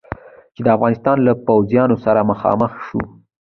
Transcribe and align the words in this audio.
چې 0.55 0.61
د 0.63 0.67
افغانستان 0.75 1.17
له 1.27 1.33
پوځونو 1.45 1.95
سره 2.05 2.27
مخامخ 2.31 2.71
شو. 2.85 3.01